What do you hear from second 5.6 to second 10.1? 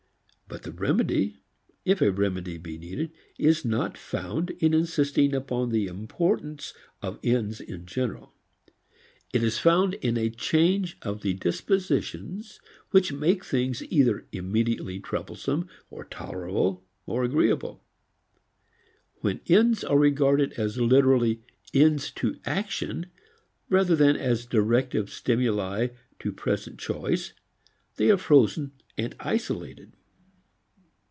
the importance of ends in general. It is found